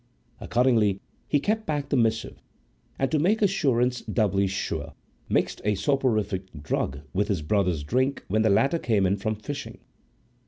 Accordingly 0.39 0.99
he 1.27 1.39
kept 1.39 1.67
back 1.67 1.89
the 1.89 1.95
missive, 1.95 2.41
and, 2.97 3.11
to 3.11 3.19
make 3.19 3.43
assurance 3.43 4.01
doubly 4.01 4.47
sure, 4.47 4.93
mixed 5.29 5.61
a 5.63 5.75
soporific 5.75 6.47
drug 6.59 7.01
with 7.13 7.27
his 7.27 7.43
brother's 7.43 7.83
drink 7.83 8.25
when 8.27 8.41
the 8.41 8.49
latter 8.49 8.79
came 8.79 9.05
in 9.05 9.17
from 9.17 9.35
fishing. 9.35 9.77